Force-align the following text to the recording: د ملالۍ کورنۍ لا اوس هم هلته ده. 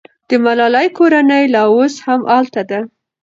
د 0.27 0.29
ملالۍ 0.43 0.87
کورنۍ 0.97 1.43
لا 1.53 1.63
اوس 1.73 1.93
هم 2.05 2.21
هلته 2.33 2.61
ده. 2.69 2.79